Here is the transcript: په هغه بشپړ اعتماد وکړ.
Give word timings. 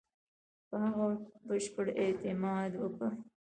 په 0.67 0.75
هغه 0.83 1.07
بشپړ 1.47 1.85
اعتماد 2.03 2.71
وکړ. 2.77 3.09